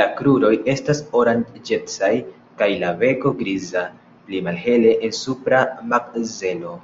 [0.00, 2.10] La kruroj estas oranĝecaj
[2.62, 3.86] kaj la beko griza,
[4.26, 6.78] pli malhele en supra makzelo.